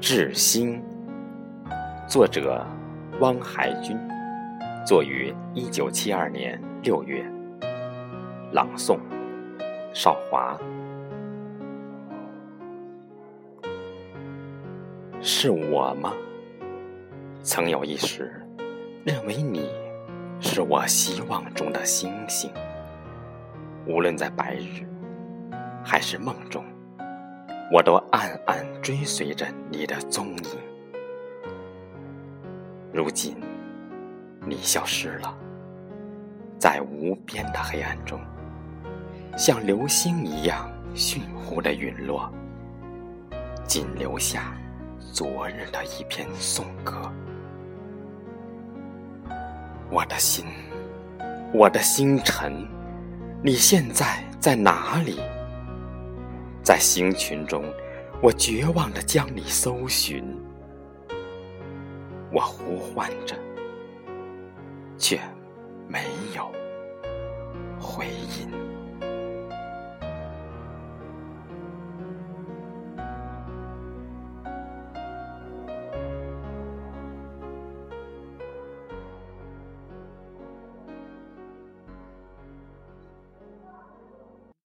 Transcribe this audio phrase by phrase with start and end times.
[0.00, 0.82] 致星，
[2.08, 2.66] 作者
[3.20, 3.98] 汪海军，
[4.86, 7.22] 作于一九七二年六月。
[8.52, 8.98] 朗诵：
[9.92, 10.58] 少华。
[15.20, 16.14] 是我吗？
[17.42, 18.42] 曾有一时，
[19.04, 19.68] 认为你
[20.40, 22.50] 是我希望中的星星，
[23.86, 24.82] 无论在白日
[25.84, 26.64] 还是梦中。
[27.72, 30.58] 我都暗暗追随着你的踪影。
[32.92, 33.36] 如今，
[34.44, 35.32] 你消失了，
[36.58, 38.18] 在无边的黑暗中，
[39.36, 42.28] 像流星一样迅忽的陨落，
[43.64, 44.52] 仅留下
[45.12, 47.00] 昨日的一篇颂歌。
[49.92, 50.44] 我的心，
[51.54, 52.66] 我的星辰，
[53.44, 55.20] 你现在在哪里？
[56.70, 57.64] 在星群中，
[58.22, 60.24] 我绝望地将你搜寻，
[62.32, 63.34] 我呼唤着，
[64.96, 65.18] 却
[65.88, 66.04] 没
[66.36, 66.48] 有
[67.80, 68.48] 回音。